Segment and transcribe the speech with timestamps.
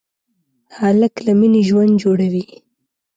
[0.77, 2.45] هلک له مینې ژوند جوړوي.